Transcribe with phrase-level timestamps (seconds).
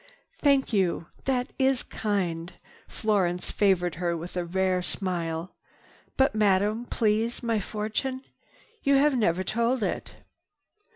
[0.39, 1.05] "Thank you.
[1.25, 2.53] That is kind."
[2.87, 5.53] Florence favored her with a rare smile.
[6.17, 8.23] "But Madame, please, my fortune!
[8.81, 10.15] You have never told it."